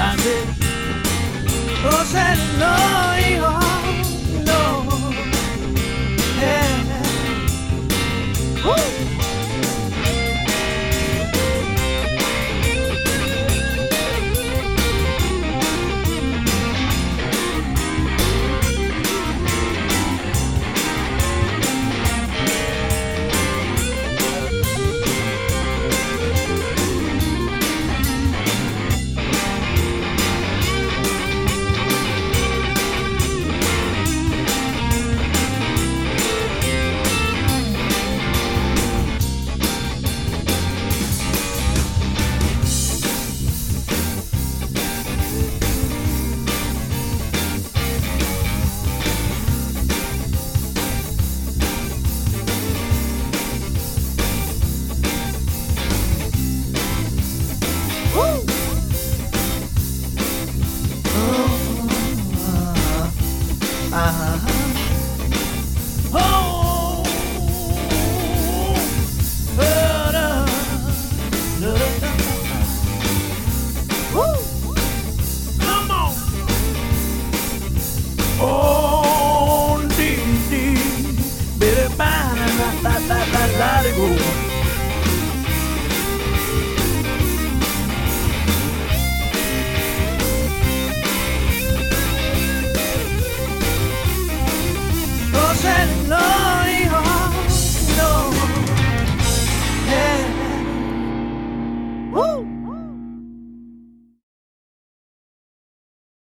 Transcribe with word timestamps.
bandit. 0.00 0.48
said 2.14 2.38
no 2.58 2.74
hijo. 3.22 3.59